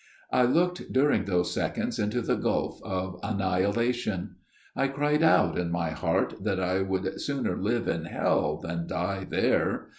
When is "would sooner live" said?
6.81-7.87